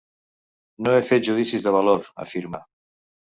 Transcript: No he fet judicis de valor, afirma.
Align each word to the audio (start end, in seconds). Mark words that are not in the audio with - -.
No 0.85 0.93
he 0.99 1.03
fet 1.09 1.27
judicis 1.27 1.67
de 1.67 1.73
valor, 1.77 2.09
afirma. 2.27 2.63